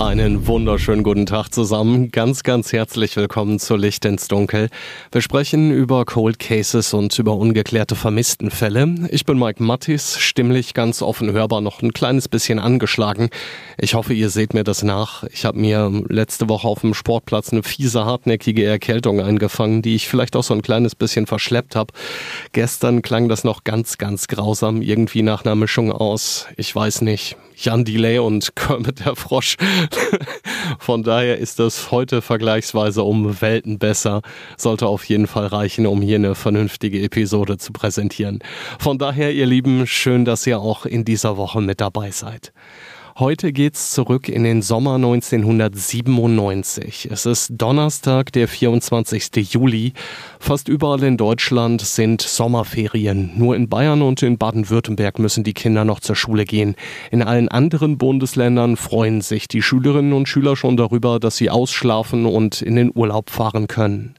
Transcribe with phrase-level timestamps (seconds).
[0.00, 2.10] Einen wunderschönen guten Tag zusammen.
[2.10, 4.70] Ganz, ganz herzlich willkommen zu Licht ins Dunkel.
[5.12, 9.10] Wir sprechen über Cold Cases und über ungeklärte Vermisstenfälle.
[9.10, 13.28] Ich bin Mike Mattis, stimmlich ganz offen hörbar, noch ein kleines bisschen angeschlagen.
[13.76, 15.24] Ich hoffe, ihr seht mir das nach.
[15.24, 20.08] Ich habe mir letzte Woche auf dem Sportplatz eine fiese, hartnäckige Erkältung eingefangen, die ich
[20.08, 21.92] vielleicht auch so ein kleines bisschen verschleppt habe.
[22.52, 27.36] Gestern klang das noch ganz, ganz grausam, irgendwie nach einer Mischung aus, ich weiß nicht,
[27.62, 29.56] Jan Delay und Kermit der Frosch.
[30.78, 34.22] Von daher ist das heute vergleichsweise um Welten besser.
[34.56, 38.40] Sollte auf jeden Fall reichen, um hier eine vernünftige Episode zu präsentieren.
[38.78, 42.52] Von daher, ihr Lieben, schön, dass ihr auch in dieser Woche mit dabei seid.
[43.20, 47.08] Heute geht's zurück in den Sommer 1997.
[47.10, 49.52] Es ist Donnerstag, der 24.
[49.52, 49.92] Juli.
[50.38, 53.32] Fast überall in Deutschland sind Sommerferien.
[53.36, 56.76] Nur in Bayern und in Baden-Württemberg müssen die Kinder noch zur Schule gehen.
[57.10, 62.24] In allen anderen Bundesländern freuen sich die Schülerinnen und Schüler schon darüber, dass sie ausschlafen
[62.24, 64.14] und in den Urlaub fahren können.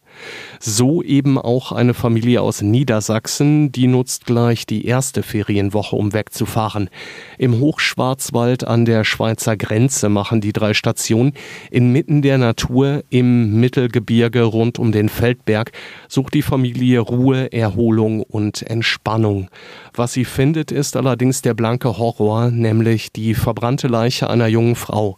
[0.59, 6.89] So eben auch eine Familie aus Niedersachsen, die nutzt gleich die erste Ferienwoche, um wegzufahren.
[7.37, 11.33] Im Hochschwarzwald an der Schweizer Grenze machen die drei Stationen.
[11.71, 15.71] Inmitten der Natur im Mittelgebirge rund um den Feldberg
[16.07, 19.49] sucht die Familie Ruhe, Erholung und Entspannung.
[19.93, 25.15] Was sie findet, ist allerdings der blanke Horror, nämlich die verbrannte Leiche einer jungen Frau.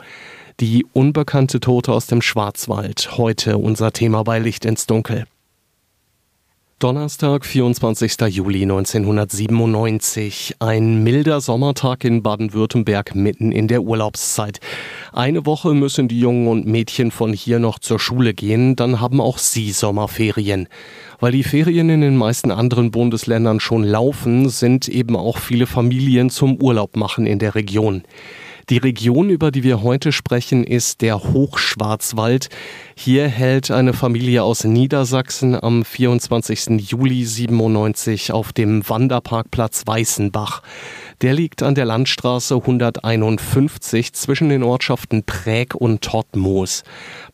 [0.66, 3.18] Die unbekannte Tote aus dem Schwarzwald.
[3.18, 5.26] Heute unser Thema bei Licht ins Dunkel.
[6.80, 8.14] Donnerstag, 24.
[8.30, 10.56] Juli 1997.
[10.60, 14.62] Ein milder Sommertag in Baden-Württemberg mitten in der Urlaubszeit.
[15.12, 19.20] Eine Woche müssen die Jungen und Mädchen von hier noch zur Schule gehen, dann haben
[19.20, 20.70] auch sie Sommerferien.
[21.20, 26.30] Weil die Ferien in den meisten anderen Bundesländern schon laufen, sind eben auch viele Familien
[26.30, 28.04] zum Urlaub machen in der Region.
[28.70, 32.48] Die Region, über die wir heute sprechen, ist der Hochschwarzwald.
[32.96, 36.80] Hier hält eine Familie aus Niedersachsen am 24.
[36.90, 40.62] Juli 97 auf dem Wanderparkplatz Weißenbach.
[41.22, 46.84] Der liegt an der Landstraße 151 zwischen den Ortschaften Präg und Tottmoos.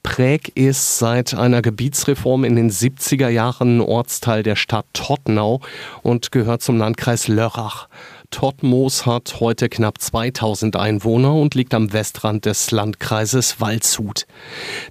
[0.01, 5.61] Präg ist seit einer Gebietsreform in den 70er Jahren Ortsteil der Stadt Tottnau
[6.01, 7.87] und gehört zum Landkreis Lörrach.
[8.31, 14.27] Tottmoos hat heute knapp 2000 Einwohner und liegt am Westrand des Landkreises Waldshut.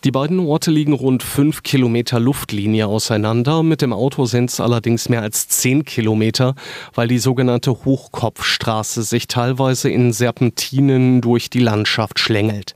[0.03, 3.63] Die beiden Orte liegen rund fünf Kilometer Luftlinie auseinander.
[3.63, 6.57] Mit dem Auto sind es allerdings mehr als zehn Kilometer,
[6.95, 12.75] weil die sogenannte Hochkopfstraße sich teilweise in Serpentinen durch die Landschaft schlängelt.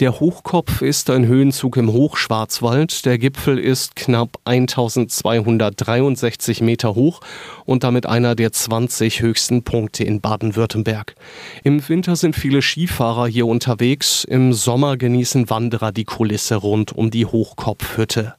[0.00, 3.04] Der Hochkopf ist ein Höhenzug im Hochschwarzwald.
[3.04, 7.20] Der Gipfel ist knapp 1263 Meter hoch
[7.66, 11.16] und damit einer der 20 höchsten Punkte in Baden-Württemberg.
[11.64, 17.10] Im Winter sind viele Skifahrer hier unterwegs, im Sommer genießen Wanderer die Kulisse rund um
[17.10, 18.36] die Hochkopfhütte.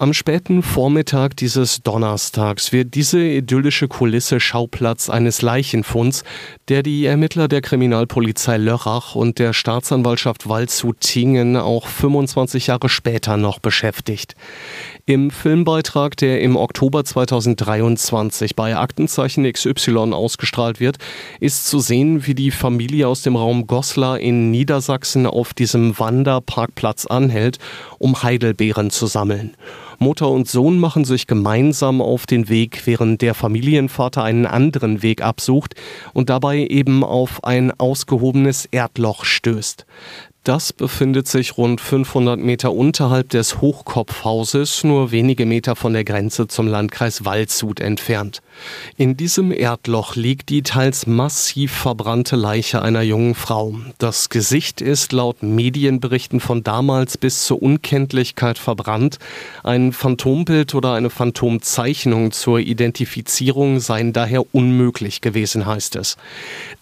[0.00, 6.24] Am späten Vormittag dieses Donnerstags wird diese idyllische Kulisse Schauplatz eines Leichenfunds,
[6.68, 13.58] der die Ermittler der Kriminalpolizei Lörrach und der Staatsanwaltschaft Waldshut-Tingen auch 25 Jahre später noch
[13.58, 14.36] beschäftigt.
[15.04, 20.96] Im Filmbeitrag, der im Oktober 2023 bei Aktenzeichen XY ausgestrahlt wird,
[21.40, 27.04] ist zu sehen, wie die Familie aus dem Raum Goslar in Niedersachsen auf diesem Wanderparkplatz
[27.04, 27.58] anhält,
[27.98, 29.54] um Heidelbeeren zu sammeln.
[30.02, 35.22] Mutter und Sohn machen sich gemeinsam auf den Weg, während der Familienvater einen anderen Weg
[35.22, 35.74] absucht
[36.14, 39.84] und dabei eben auf ein ausgehobenes Erdloch stößt.
[40.42, 46.48] Das befindet sich rund 500 Meter unterhalb des Hochkopfhauses, nur wenige Meter von der Grenze
[46.48, 48.40] zum Landkreis Waldshut entfernt.
[48.96, 53.74] In diesem Erdloch liegt die teils massiv verbrannte Leiche einer jungen Frau.
[53.98, 59.18] Das Gesicht ist laut Medienberichten von damals bis zur Unkenntlichkeit verbrannt.
[59.62, 66.16] Ein Phantombild oder eine Phantomzeichnung zur Identifizierung seien daher unmöglich gewesen, heißt es.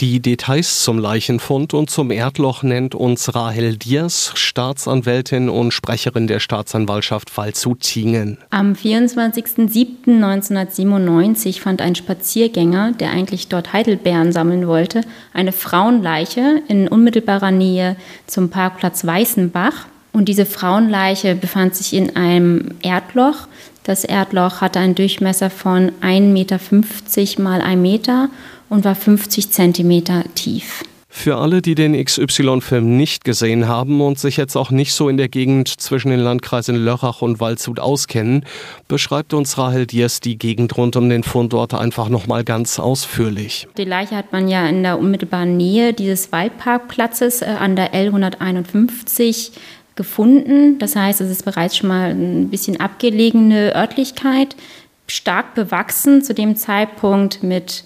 [0.01, 6.41] Die Details zum Leichenfund und zum Erdloch nennt uns Rahel Diaz, Staatsanwältin und Sprecherin der
[6.41, 8.39] Staatsanwaltschaft Waldshut-Tingen.
[8.51, 15.03] Am 24.07.1997 fand ein Spaziergänger, der eigentlich dort Heidelbeeren sammeln wollte,
[15.35, 19.85] eine Frauenleiche in unmittelbarer Nähe zum Parkplatz Weißenbach.
[20.13, 23.49] Und diese Frauenleiche befand sich in einem Erdloch,
[23.83, 28.31] Das Erdloch hatte einen Durchmesser von 1,50 Meter mal 1 Meter
[28.71, 30.85] und war 50 Zentimeter tief.
[31.19, 35.17] Für alle, die den XY-Film nicht gesehen haben und sich jetzt auch nicht so in
[35.17, 38.45] der Gegend zwischen den Landkreisen Lörrach und Waldshut auskennen,
[38.87, 43.67] beschreibt uns Rahel Diers die Gegend rund um den Fundort einfach nochmal ganz ausführlich.
[43.77, 49.51] Die Leiche hat man ja in der unmittelbaren Nähe dieses Waldparkplatzes äh, an der L151
[49.97, 50.79] gefunden.
[50.79, 54.55] Das heißt, es ist bereits schon mal ein bisschen abgelegene Örtlichkeit,
[55.09, 57.83] stark bewachsen zu dem Zeitpunkt mit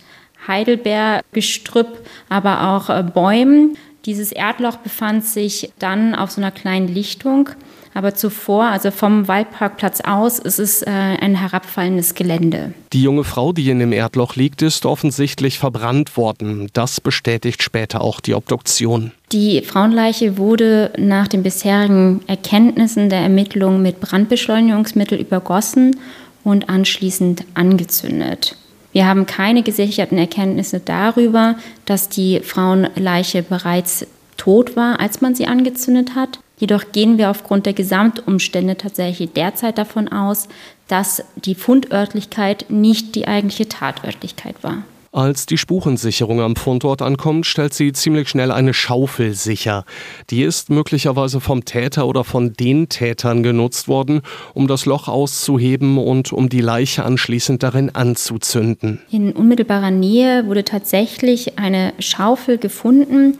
[0.47, 3.77] Heidelbeergestrüpp, aber auch äh, Bäumen.
[4.05, 7.51] Dieses Erdloch befand sich dann auf so einer kleinen Lichtung.
[7.95, 12.73] Aber zuvor, also vom Waldparkplatz aus, ist es äh, ein herabfallendes Gelände.
[12.93, 16.69] Die junge Frau, die in dem Erdloch liegt, ist offensichtlich verbrannt worden.
[16.73, 19.13] Das bestätigt später auch die Obduktion.
[19.31, 25.97] Die Frauenleiche wurde nach den bisherigen Erkenntnissen der Ermittlungen mit Brandbeschleunigungsmittel übergossen
[26.45, 28.57] und anschließend angezündet.
[28.93, 31.57] Wir haben keine gesicherten Erkenntnisse darüber,
[31.87, 34.07] dass die Frauenleiche bereits
[34.37, 36.41] tot war, als man sie angezündet hat.
[36.59, 40.49] Jedoch gehen wir aufgrund der Gesamtumstände tatsächlich derzeit davon aus,
[40.89, 44.85] dass die Fundörtlichkeit nicht die eigentliche Tatörtlichkeit war.
[45.15, 49.85] Als die Spurensicherung am Fundort ankommt, stellt sie ziemlich schnell eine Schaufel sicher.
[50.31, 54.23] Die ist möglicherweise vom Täter oder von den Tätern genutzt worden,
[54.55, 59.03] um das Loch auszuheben und um die Leiche anschließend darin anzuzünden.
[59.11, 63.37] In unmittelbarer Nähe wurde tatsächlich eine Schaufel gefunden.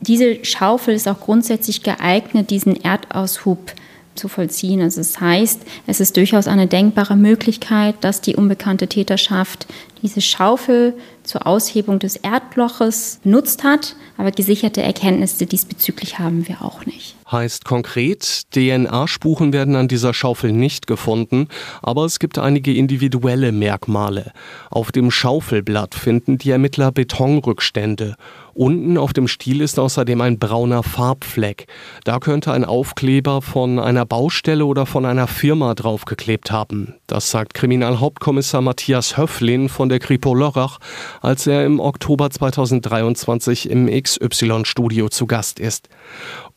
[0.00, 3.74] Diese Schaufel ist auch grundsätzlich geeignet, diesen Erdaushub
[4.14, 4.80] zu vollziehen.
[4.80, 9.66] Also das heißt, es ist durchaus eine denkbare Möglichkeit, dass die unbekannte Täterschaft
[10.04, 10.92] diese Schaufel
[11.22, 17.16] zur Aushebung des Erdloches benutzt hat, aber gesicherte Erkenntnisse diesbezüglich haben wir auch nicht.
[17.32, 21.48] Heißt konkret, DNA-Spuren werden an dieser Schaufel nicht gefunden,
[21.80, 24.32] aber es gibt einige individuelle Merkmale.
[24.70, 28.16] Auf dem Schaufelblatt finden die Ermittler Betonrückstände
[28.54, 31.66] Unten auf dem Stiel ist außerdem ein brauner Farbfleck.
[32.04, 36.94] Da könnte ein Aufkleber von einer Baustelle oder von einer Firma draufgeklebt haben.
[37.08, 40.78] Das sagt Kriminalhauptkommissar Matthias Höflin von der Kripo Lörrach,
[41.20, 45.88] als er im Oktober 2023 im XY-Studio zu Gast ist.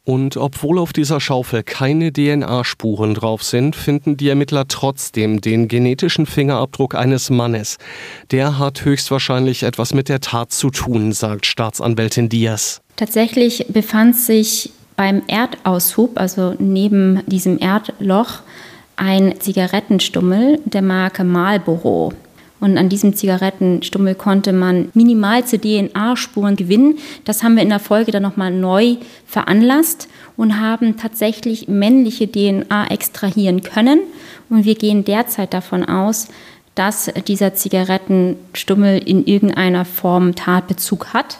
[0.08, 6.26] Und obwohl auf dieser Schaufel keine DNA-Spuren drauf sind, finden die Ermittler trotzdem den genetischen
[6.26, 7.78] Fingerabdruck eines Mannes.
[8.32, 12.80] Der hat höchstwahrscheinlich etwas mit der Tat zu tun, sagt Staatsanwältin Diaz.
[12.96, 18.40] Tatsächlich befand sich beim Erdaushub, also neben diesem Erdloch,
[18.96, 22.14] ein Zigarettenstummel der Marke Marlboro.
[22.60, 26.98] Und an diesem Zigarettenstummel konnte man minimalste DNA-Spuren gewinnen.
[27.24, 28.96] Das haben wir in der Folge dann nochmal neu
[29.26, 34.00] veranlasst und haben tatsächlich männliche DNA extrahieren können.
[34.50, 36.30] Und wir gehen derzeit davon aus,
[36.74, 41.38] dass dieser Zigarettenstummel in irgendeiner Form Tatbezug hat.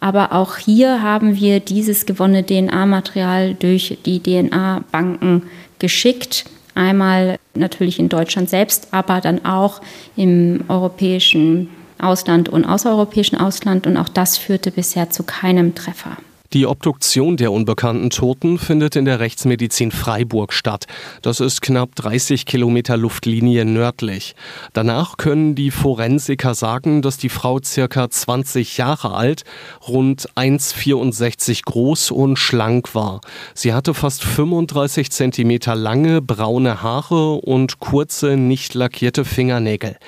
[0.00, 5.42] Aber auch hier haben wir dieses gewonnene DNA-Material durch die DNA-Banken
[5.78, 6.44] geschickt
[6.78, 9.80] Einmal natürlich in Deutschland selbst, aber dann auch
[10.16, 13.88] im europäischen Ausland und außereuropäischen Ausland.
[13.88, 16.16] Und auch das führte bisher zu keinem Treffer.
[16.54, 20.86] Die Obduktion der unbekannten Toten findet in der Rechtsmedizin Freiburg statt.
[21.20, 24.34] Das ist knapp 30 Kilometer Luftlinie nördlich.
[24.72, 29.44] Danach können die Forensiker sagen, dass die Frau circa 20 Jahre alt,
[29.86, 33.20] rund 1,64 groß und schlank war.
[33.52, 39.98] Sie hatte fast 35 Zentimeter lange braune Haare und kurze, nicht lackierte Fingernägel.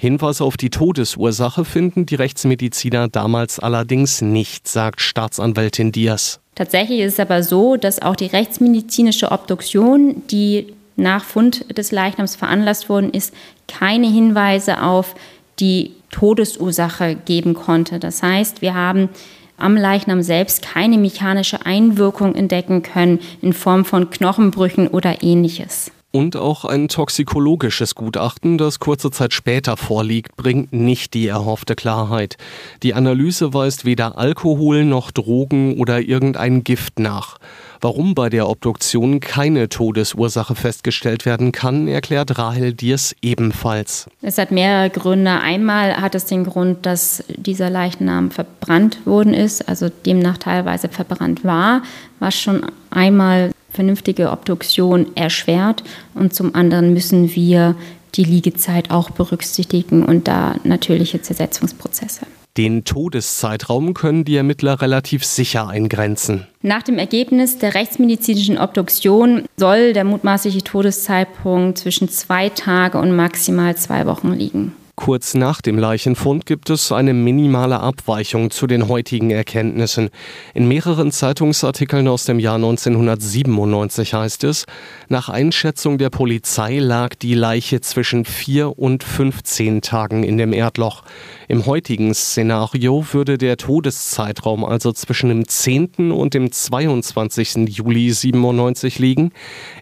[0.00, 6.40] Hinweise auf die Todesursache finden die Rechtsmediziner damals allerdings nicht, sagt Staatsanwältin Diaz.
[6.54, 12.34] Tatsächlich ist es aber so, dass auch die rechtsmedizinische Obduktion, die nach Fund des Leichnams
[12.34, 13.34] veranlasst worden ist,
[13.68, 15.14] keine Hinweise auf
[15.58, 17.98] die Todesursache geben konnte.
[17.98, 19.10] Das heißt, wir haben
[19.58, 25.92] am Leichnam selbst keine mechanische Einwirkung entdecken können in Form von Knochenbrüchen oder ähnliches.
[26.12, 32.36] Und auch ein toxikologisches Gutachten, das kurze Zeit später vorliegt, bringt nicht die erhoffte Klarheit.
[32.82, 37.38] Die Analyse weist weder Alkohol noch Drogen oder irgendein Gift nach.
[37.80, 44.10] Warum bei der Obduktion keine Todesursache festgestellt werden kann, erklärt Rahel Diers ebenfalls.
[44.20, 45.40] Es hat mehrere Gründe.
[45.40, 51.44] Einmal hat es den Grund, dass dieser Leichnam verbrannt worden ist, also demnach teilweise verbrannt
[51.44, 51.82] war,
[52.18, 55.82] was schon einmal vernünftige Obduktion erschwert.
[56.14, 57.74] Und zum anderen müssen wir
[58.14, 62.26] die Liegezeit auch berücksichtigen und da natürliche Zersetzungsprozesse.
[62.56, 66.46] Den Todeszeitraum können die Ermittler relativ sicher eingrenzen.
[66.62, 73.76] Nach dem Ergebnis der rechtsmedizinischen Obduktion soll der mutmaßliche Todeszeitpunkt zwischen zwei Tage und maximal
[73.76, 74.72] zwei Wochen liegen.
[75.02, 80.10] Kurz nach dem Leichenfund gibt es eine minimale Abweichung zu den heutigen Erkenntnissen.
[80.52, 84.66] In mehreren Zeitungsartikeln aus dem Jahr 1997 heißt es,
[85.08, 91.02] nach Einschätzung der Polizei lag die Leiche zwischen vier und 15 Tagen in dem Erdloch.
[91.48, 96.12] Im heutigen Szenario würde der Todeszeitraum also zwischen dem 10.
[96.12, 97.68] und dem 22.
[97.70, 99.32] Juli 97 liegen.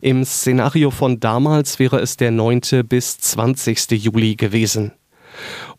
[0.01, 2.61] Im Szenario von damals wäre es der 9.
[2.89, 3.91] bis 20.
[3.91, 4.93] Juli gewesen.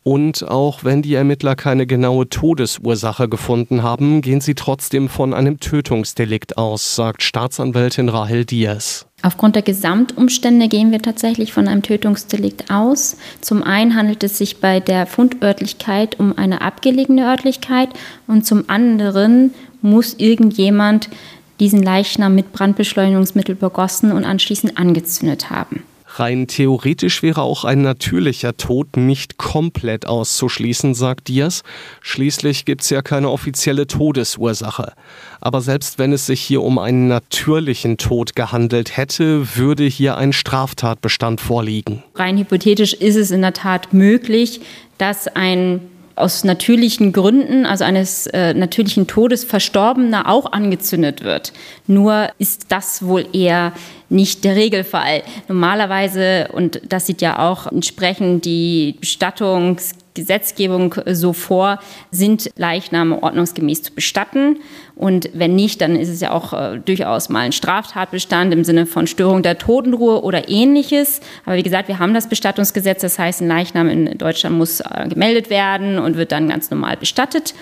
[0.04, 5.60] Und auch wenn die Ermittler keine genaue Todesursache gefunden haben, gehen sie trotzdem von einem
[5.60, 9.06] Tötungsdelikt aus, sagt Staatsanwältin Rahel Diaz.
[9.22, 13.18] Aufgrund der Gesamtumstände gehen wir tatsächlich von einem Tötungsdelikt aus.
[13.42, 17.90] Zum einen handelt es sich bei der Fundörtlichkeit um eine abgelegene Örtlichkeit
[18.28, 21.10] und zum anderen muss irgendjemand
[21.60, 25.84] diesen Leichnam mit Brandbeschleunigungsmittel begossen und anschließend angezündet haben.
[26.16, 31.64] Rein theoretisch wäre auch ein natürlicher Tod nicht komplett auszuschließen, sagt Diaz.
[32.02, 34.94] Schließlich gibt es ja keine offizielle Todesursache.
[35.40, 40.34] Aber selbst wenn es sich hier um einen natürlichen Tod gehandelt hätte, würde hier ein
[40.34, 42.04] Straftatbestand vorliegen.
[42.16, 44.62] Rein hypothetisch ist es in der Tat möglich,
[44.98, 45.82] dass ein
[46.20, 51.54] aus natürlichen Gründen, also eines äh, natürlichen Todes Verstorbener auch angezündet wird.
[51.88, 53.74] Nur ist das wohl eher
[54.10, 55.24] nicht der Regelfall.
[55.48, 58.96] Normalerweise, und das sieht ja auch entsprechend die
[60.20, 61.80] Bestattungsgesetzgebung so vor,
[62.12, 64.60] sind Leichname ordnungsgemäß zu bestatten.
[64.96, 68.86] Und wenn nicht, dann ist es ja auch äh, durchaus mal ein Straftatbestand im Sinne
[68.86, 71.22] von Störung der Totenruhe oder ähnliches.
[71.46, 75.08] Aber wie gesagt, wir haben das Bestattungsgesetz, das heißt, ein Leichnam in Deutschland muss äh,
[75.08, 77.54] gemeldet werden und wird dann ganz normal bestattet.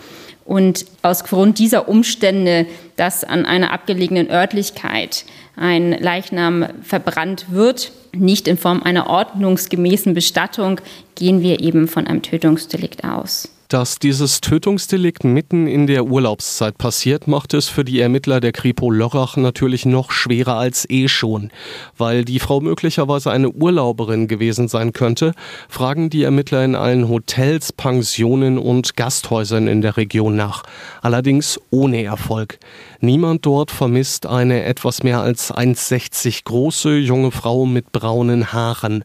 [0.47, 5.25] Und aus Grund dieser Umstände, dass an einer abgelegenen Örtlichkeit
[5.57, 10.79] ein Leichnam verbrannt wird, nicht in Form einer ordnungsgemäßen Bestattung,
[11.15, 13.49] gehen wir eben von einem Tötungsdelikt aus.
[13.69, 18.89] Dass dieses Tötungsdelikt mitten in der Urlaubszeit passiert, macht es für die Ermittler der Kripo
[18.89, 21.51] Lörrach natürlich noch schwerer als eh schon.
[21.97, 25.33] Weil die Frau möglicherweise eine Urlauberin gewesen sein könnte,
[25.67, 30.63] fragen die Ermittler in allen Hotels, Pensionen und Gasthäusern in der Region nach.
[31.01, 32.59] Allerdings ohne Erfolg.
[33.01, 39.03] Niemand dort vermisst eine etwas mehr als 1,60 große junge Frau mit braunen Haaren.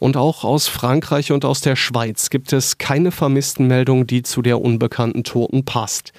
[0.00, 4.42] Und auch aus Frankreich und aus der Schweiz gibt es keine vermissten Meldung, die zu
[4.42, 6.12] der unbekannten Toten passt.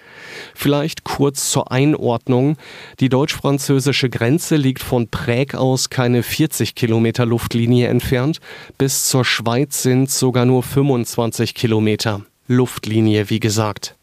[0.56, 2.58] Vielleicht kurz zur Einordnung.
[3.00, 8.40] Die deutsch-französische Grenze liegt von Präg aus keine 40 Kilometer Luftlinie entfernt.
[8.78, 12.22] Bis zur Schweiz sind sogar nur 25 Kilometer.
[12.48, 13.96] Luftlinie, wie gesagt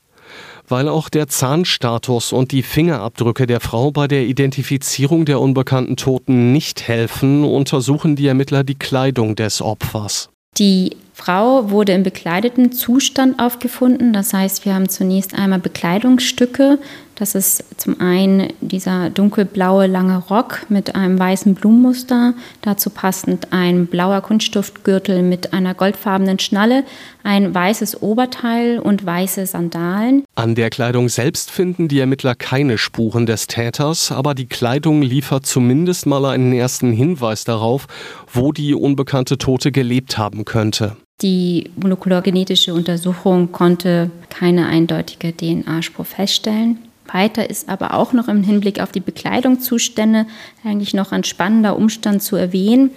[0.68, 6.52] weil auch der Zahnstatus und die Fingerabdrücke der Frau bei der Identifizierung der unbekannten Toten
[6.52, 10.30] nicht helfen, untersuchen die Ermittler die Kleidung des Opfers.
[10.58, 14.12] Die Frau wurde im bekleideten Zustand aufgefunden.
[14.12, 16.78] Das heißt, wir haben zunächst einmal Bekleidungsstücke.
[17.18, 23.86] Das ist zum einen dieser dunkelblaue lange Rock mit einem weißen Blumenmuster, dazu passend ein
[23.86, 26.84] blauer Kunststoffgürtel mit einer goldfarbenen Schnalle,
[27.24, 30.22] ein weißes Oberteil und weiße Sandalen.
[30.36, 35.44] An der Kleidung selbst finden die Ermittler keine Spuren des Täters, aber die Kleidung liefert
[35.44, 37.88] zumindest mal einen ersten Hinweis darauf,
[38.32, 40.96] wo die unbekannte Tote gelebt haben könnte.
[41.20, 46.78] Die molekulargenetische Untersuchung konnte keine eindeutige DNA-Spur feststellen.
[47.12, 50.26] Weiter ist aber auch noch im Hinblick auf die Bekleidungszustände
[50.64, 52.90] eigentlich noch ein spannender Umstand zu erwähnen.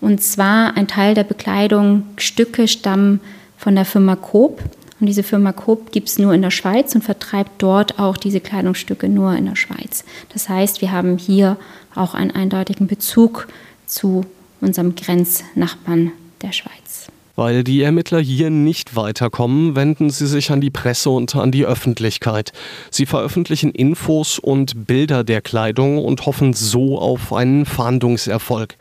[0.00, 3.20] Und zwar ein Teil der Bekleidungsstücke stammen
[3.56, 4.62] von der Firma Coop.
[5.00, 8.40] Und diese Firma Coop gibt es nur in der Schweiz und vertreibt dort auch diese
[8.40, 10.04] Kleidungsstücke nur in der Schweiz.
[10.32, 11.56] Das heißt, wir haben hier
[11.94, 13.48] auch einen eindeutigen Bezug
[13.86, 14.24] zu
[14.60, 17.08] unserem Grenznachbarn der Schweiz.
[17.38, 21.64] Weil die Ermittler hier nicht weiterkommen, wenden sie sich an die Presse und an die
[21.64, 22.50] Öffentlichkeit.
[22.90, 28.74] Sie veröffentlichen Infos und Bilder der Kleidung und hoffen so auf einen Fahndungserfolg.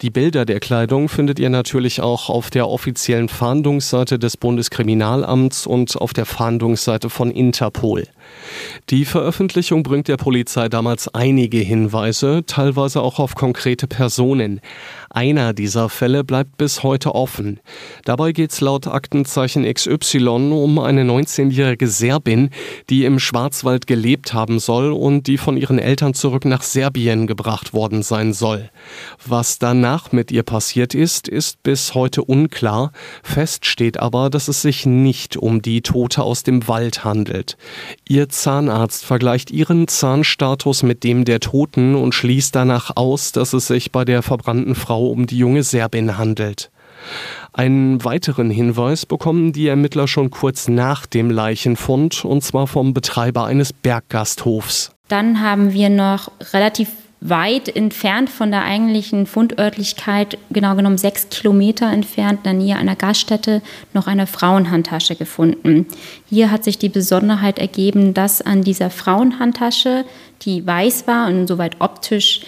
[0.00, 5.96] Die Bilder der Kleidung findet ihr natürlich auch auf der offiziellen Fahndungsseite des Bundeskriminalamts und
[5.96, 8.08] auf der Fahndungsseite von Interpol.
[8.90, 14.60] Die Veröffentlichung bringt der Polizei damals einige Hinweise, teilweise auch auf konkrete Personen.
[15.14, 17.60] Einer dieser Fälle bleibt bis heute offen.
[18.06, 22.48] Dabei geht es laut Aktenzeichen XY um eine 19-jährige Serbin,
[22.88, 27.74] die im Schwarzwald gelebt haben soll und die von ihren Eltern zurück nach Serbien gebracht
[27.74, 28.70] worden sein soll.
[29.26, 32.90] Was danach mit ihr passiert ist, ist bis heute unklar.
[33.22, 37.58] Fest steht aber, dass es sich nicht um die Tote aus dem Wald handelt.
[38.08, 43.66] Ihr Zahnarzt vergleicht ihren Zahnstatus mit dem der Toten und schließt danach aus, dass es
[43.66, 46.70] sich bei der verbrannten Frau um die junge Serbin handelt.
[47.52, 53.44] Einen weiteren Hinweis bekommen die Ermittler schon kurz nach dem Leichenfund, und zwar vom Betreiber
[53.44, 54.92] eines Berggasthofs.
[55.08, 56.88] Dann haben wir noch relativ
[57.20, 62.96] weit entfernt von der eigentlichen Fundörtlichkeit, genau genommen sechs Kilometer entfernt, in der Nähe einer
[62.96, 65.86] Gaststätte, noch eine Frauenhandtasche gefunden.
[66.28, 70.04] Hier hat sich die Besonderheit ergeben, dass an dieser Frauenhandtasche,
[70.42, 72.40] die weiß war und insoweit optisch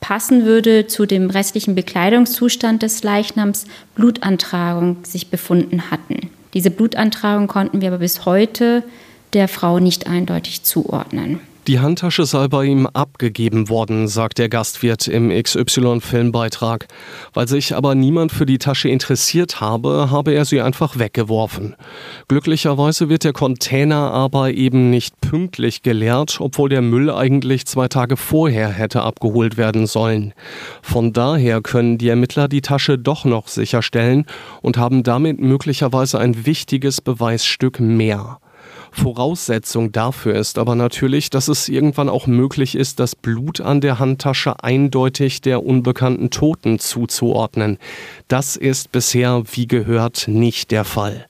[0.00, 6.30] passen würde zu dem restlichen Bekleidungszustand des Leichnams, Blutantragung sich befunden hatten.
[6.54, 8.82] Diese Blutantragung konnten wir aber bis heute
[9.32, 11.40] der Frau nicht eindeutig zuordnen.
[11.68, 16.88] Die Handtasche sei bei ihm abgegeben worden, sagt der Gastwirt im XY-Filmbeitrag.
[17.34, 21.76] Weil sich aber niemand für die Tasche interessiert habe, habe er sie einfach weggeworfen.
[22.26, 28.16] Glücklicherweise wird der Container aber eben nicht pünktlich geleert, obwohl der Müll eigentlich zwei Tage
[28.16, 30.32] vorher hätte abgeholt werden sollen.
[30.80, 34.24] Von daher können die Ermittler die Tasche doch noch sicherstellen
[34.62, 38.38] und haben damit möglicherweise ein wichtiges Beweisstück mehr.
[38.92, 43.98] Voraussetzung dafür ist aber natürlich, dass es irgendwann auch möglich ist, das Blut an der
[43.98, 47.78] Handtasche eindeutig der unbekannten Toten zuzuordnen.
[48.28, 51.26] Das ist bisher, wie gehört, nicht der Fall.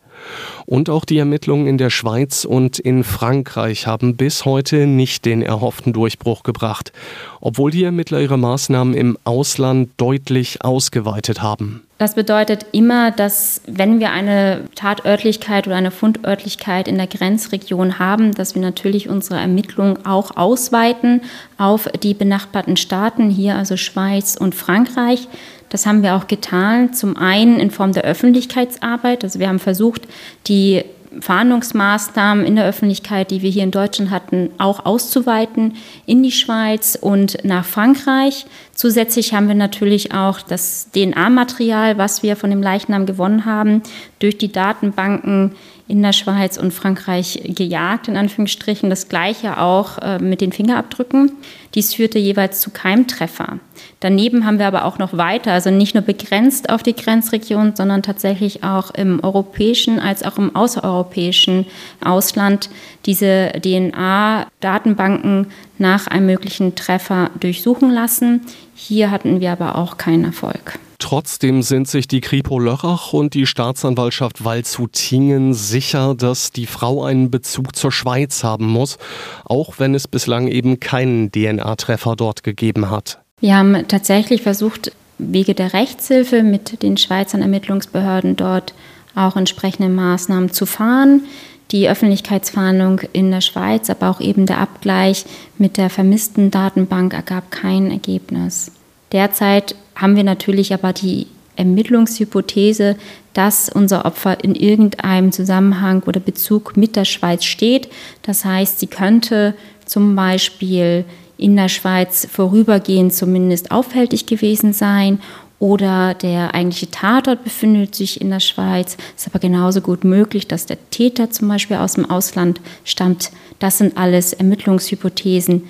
[0.66, 5.42] Und auch die Ermittlungen in der Schweiz und in Frankreich haben bis heute nicht den
[5.42, 6.92] erhofften Durchbruch gebracht,
[7.40, 11.82] obwohl die Ermittler ihre Maßnahmen im Ausland deutlich ausgeweitet haben.
[11.98, 18.34] Das bedeutet immer, dass wenn wir eine Tatörtlichkeit oder eine Fundörtlichkeit in der Grenzregion haben,
[18.34, 21.22] dass wir natürlich unsere Ermittlungen auch ausweiten
[21.58, 25.26] auf die benachbarten Staaten, hier also Schweiz und Frankreich.
[25.68, 29.24] Das haben wir auch getan, zum einen in Form der Öffentlichkeitsarbeit.
[29.24, 30.02] Also wir haben versucht,
[30.46, 30.84] die
[31.20, 35.74] Fahndungsmaßnahmen in der Öffentlichkeit, die wir hier in Deutschland hatten, auch auszuweiten
[36.06, 38.46] in die Schweiz und nach Frankreich.
[38.78, 43.82] Zusätzlich haben wir natürlich auch das DNA-Material, was wir von dem Leichnam gewonnen haben,
[44.20, 45.56] durch die Datenbanken
[45.88, 48.88] in der Schweiz und Frankreich gejagt, in Anführungsstrichen.
[48.88, 51.32] Das gleiche auch äh, mit den Fingerabdrücken.
[51.74, 53.58] Dies führte jeweils zu Keimtreffer.
[53.98, 58.04] Daneben haben wir aber auch noch weiter, also nicht nur begrenzt auf die Grenzregion, sondern
[58.04, 61.66] tatsächlich auch im europäischen als auch im außereuropäischen
[62.04, 62.70] Ausland
[63.06, 68.42] diese DNA-Datenbanken nach einem möglichen Treffer durchsuchen lassen.
[68.74, 70.78] Hier hatten wir aber auch keinen Erfolg.
[70.98, 77.30] Trotzdem sind sich die Kripo Lörrach und die Staatsanwaltschaft Waldshut-Tingen sicher, dass die Frau einen
[77.30, 78.98] Bezug zur Schweiz haben muss,
[79.44, 83.20] auch wenn es bislang eben keinen DNA-Treffer dort gegeben hat.
[83.40, 88.74] Wir haben tatsächlich versucht, Wege der Rechtshilfe mit den Schweizer Ermittlungsbehörden dort
[89.14, 91.22] auch entsprechende Maßnahmen zu fahren.
[91.70, 95.26] Die Öffentlichkeitsfahndung in der Schweiz, aber auch eben der Abgleich
[95.58, 98.72] mit der vermissten Datenbank ergab kein Ergebnis.
[99.12, 101.26] Derzeit haben wir natürlich aber die
[101.56, 102.96] Ermittlungshypothese,
[103.34, 107.88] dass unser Opfer in irgendeinem Zusammenhang oder Bezug mit der Schweiz steht.
[108.22, 109.54] Das heißt, sie könnte
[109.84, 111.04] zum Beispiel
[111.36, 115.20] in der Schweiz vorübergehend zumindest auffällig gewesen sein
[115.58, 118.96] oder der eigentliche Tatort befindet sich in der Schweiz.
[119.16, 123.30] Ist aber genauso gut möglich, dass der Täter zum Beispiel aus dem Ausland stammt.
[123.58, 125.64] Das sind alles Ermittlungshypothesen,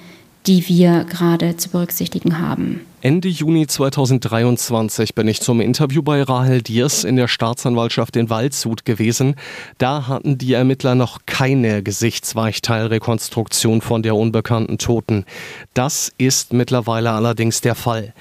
[0.47, 2.81] die wir gerade zu berücksichtigen haben.
[3.01, 8.85] Ende Juni 2023 bin ich zum Interview bei Rahel Diers in der Staatsanwaltschaft in Waldshut
[8.85, 9.37] gewesen.
[9.79, 15.27] Da hatten die Ermittler noch keine Gesichtsweichteilrekonstruktion von der unbekannten Toten.
[15.75, 18.15] Das ist mittlerweile allerdings der Fall.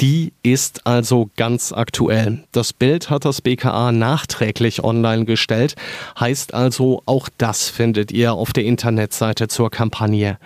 [0.00, 2.44] Die ist also ganz aktuell.
[2.52, 5.74] Das Bild hat das BKA nachträglich online gestellt,
[6.20, 10.38] heißt also, auch das findet ihr auf der Internetseite zur Kampagne.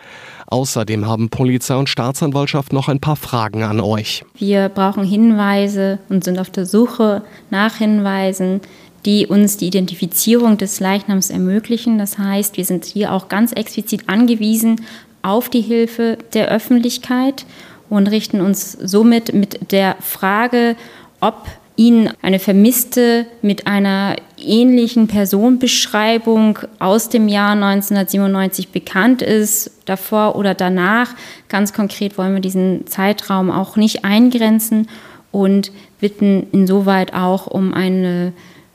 [0.46, 4.24] Außerdem haben Polizei und Staatsanwaltschaft noch ein paar Fragen an euch.
[4.36, 8.60] Wir brauchen Hinweise und sind auf der Suche nach Hinweisen,
[9.04, 11.98] die uns die Identifizierung des Leichnams ermöglichen.
[11.98, 14.80] Das heißt, wir sind hier auch ganz explizit angewiesen
[15.22, 17.46] auf die Hilfe der Öffentlichkeit
[17.90, 20.76] und richten uns somit mit der Frage,
[21.20, 30.36] ob Ihnen eine Vermisste mit einer ähnlichen Personenbeschreibung aus dem Jahr 1997 bekannt ist, davor
[30.36, 31.14] oder danach.
[31.48, 34.88] Ganz konkret wollen wir diesen Zeitraum auch nicht eingrenzen
[35.32, 38.32] und bitten insoweit auch um eine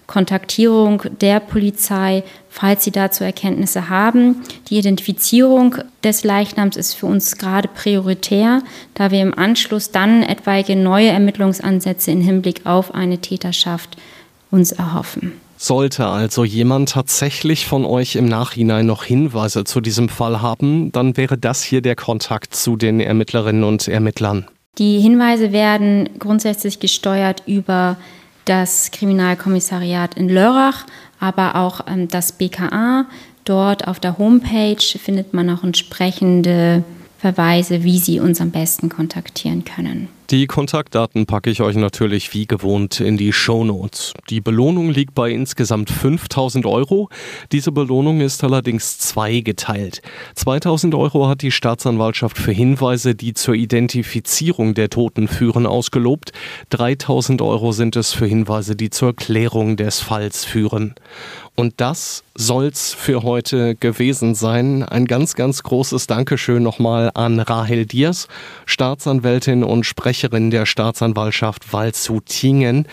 [0.09, 4.41] Kontaktierung der Polizei, falls sie dazu Erkenntnisse haben.
[4.67, 8.63] Die Identifizierung des Leichnams ist für uns gerade prioritär,
[8.95, 13.97] da wir im Anschluss dann etwaige neue Ermittlungsansätze im Hinblick auf eine Täterschaft
[14.49, 15.33] uns erhoffen.
[15.57, 21.17] Sollte also jemand tatsächlich von euch im Nachhinein noch Hinweise zu diesem Fall haben, dann
[21.17, 24.47] wäre das hier der Kontakt zu den Ermittlerinnen und Ermittlern.
[24.79, 27.97] Die Hinweise werden grundsätzlich gesteuert über
[28.49, 30.85] das Kriminalkommissariat in Lörrach,
[31.19, 33.05] aber auch ähm, das BKA.
[33.45, 36.83] Dort auf der Homepage findet man auch entsprechende
[37.19, 40.07] Verweise, wie Sie uns am besten kontaktieren können.
[40.31, 44.13] Die Kontaktdaten packe ich euch natürlich wie gewohnt in die Show Notes.
[44.29, 47.09] Die Belohnung liegt bei insgesamt 5000 Euro.
[47.51, 50.03] Diese Belohnung ist allerdings zweigeteilt.
[50.35, 56.31] 2000 Euro hat die Staatsanwaltschaft für Hinweise, die zur Identifizierung der Toten führen, ausgelobt.
[56.69, 60.93] 3000 Euro sind es für Hinweise, die zur Klärung des Falls führen.
[61.59, 64.81] Und das soll's für heute gewesen sein.
[64.81, 68.29] Ein ganz, ganz großes Dankeschön nochmal an Rahel Diers,
[68.65, 72.87] Staatsanwältin und Sprecherin der Staatsanwaltschaft Waldshut-Tingen.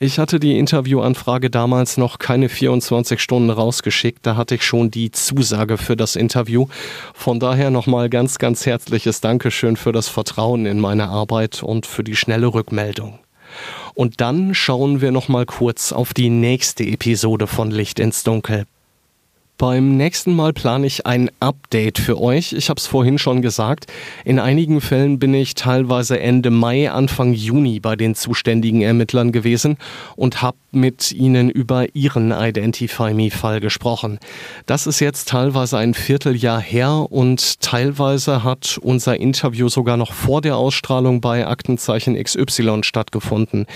[0.00, 4.18] Ich hatte die Interviewanfrage damals noch keine 24 Stunden rausgeschickt.
[4.26, 6.66] Da hatte ich schon die Zusage für das Interview.
[7.14, 12.04] Von daher nochmal ganz, ganz herzliches Dankeschön für das Vertrauen in meine Arbeit und für
[12.04, 13.18] die schnelle Rückmeldung.
[13.94, 18.66] Und dann schauen wir noch mal kurz auf die nächste Episode von Licht ins Dunkel.
[19.60, 22.54] Beim nächsten Mal plane ich ein Update für euch.
[22.54, 23.92] Ich habe es vorhin schon gesagt.
[24.24, 29.76] In einigen Fällen bin ich teilweise Ende Mai, Anfang Juni bei den zuständigen Ermittlern gewesen
[30.16, 34.18] und habe mit ihnen über ihren Identify Me-Fall gesprochen.
[34.66, 40.40] Das ist jetzt teilweise ein Vierteljahr her und teilweise hat unser Interview sogar noch vor
[40.40, 43.66] der Ausstrahlung bei Aktenzeichen XY stattgefunden.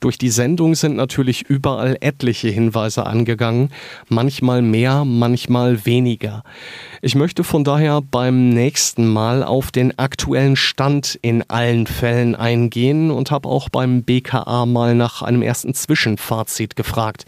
[0.00, 3.70] Durch die Sendung sind natürlich überall etliche Hinweise angegangen,
[4.08, 6.42] manchmal mehr, manchmal weniger.
[7.00, 13.10] Ich möchte von daher beim nächsten Mal auf den aktuellen Stand in allen Fällen eingehen
[13.10, 15.74] und habe auch beim BKA mal nach einem ersten
[16.42, 17.24] Zwischenfazit gefragt.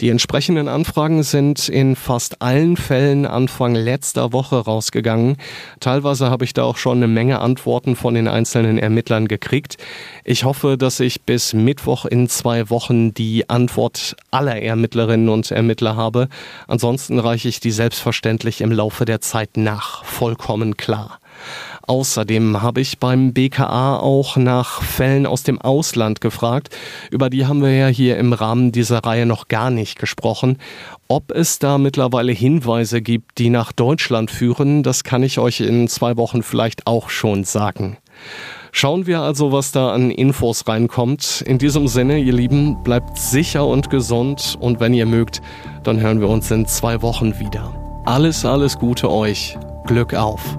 [0.00, 5.36] Die entsprechenden Anfragen sind in fast allen Fällen Anfang letzter Woche rausgegangen.
[5.80, 9.76] Teilweise habe ich da auch schon eine Menge Antworten von den einzelnen Ermittlern gekriegt.
[10.24, 15.96] Ich hoffe, dass ich bis Mittwoch in zwei Wochen die Antwort aller Ermittlerinnen und Ermittler
[15.96, 16.28] habe.
[16.66, 21.18] Ansonsten reiche ich die selbstverständlich im Laufe der Zeit nach, vollkommen klar.
[21.86, 26.70] Außerdem habe ich beim BKA auch nach Fällen aus dem Ausland gefragt.
[27.10, 30.58] Über die haben wir ja hier im Rahmen dieser Reihe noch gar nicht gesprochen.
[31.08, 35.88] Ob es da mittlerweile Hinweise gibt, die nach Deutschland führen, das kann ich euch in
[35.88, 37.96] zwei Wochen vielleicht auch schon sagen.
[38.72, 41.42] Schauen wir also, was da an Infos reinkommt.
[41.46, 45.40] In diesem Sinne, ihr Lieben, bleibt sicher und gesund und wenn ihr mögt,
[45.82, 47.74] dann hören wir uns in zwei Wochen wieder.
[48.04, 49.58] Alles, alles Gute euch.
[49.86, 50.58] Glück auf.